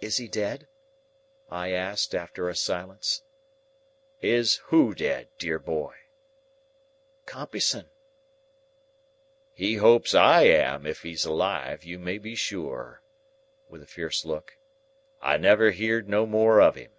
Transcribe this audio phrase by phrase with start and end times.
[0.00, 0.66] "Is he dead?"
[1.50, 3.22] I asked, after a silence.
[4.20, 5.94] "Is who dead, dear boy?"
[7.26, 7.88] "Compeyson."
[9.54, 13.02] "He hopes I am, if he's alive, you may be sure,"
[13.68, 14.56] with a fierce look.
[15.22, 16.90] "I never heerd no more of him."